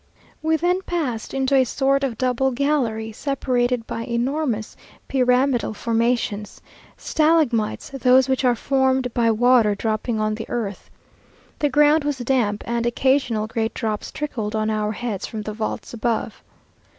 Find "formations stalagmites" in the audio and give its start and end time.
5.75-7.89